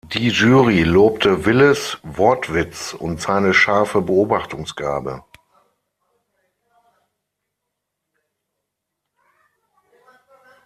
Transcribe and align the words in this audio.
Die 0.15 0.29
Jury 0.29 0.81
lobte 0.81 1.45
Willes 1.45 1.99
„Wortwitz“ 2.01 2.95
und 2.95 3.21
seine 3.21 3.53
„scharfe 3.53 4.01
Beobachtungsgabe“. 4.01 5.23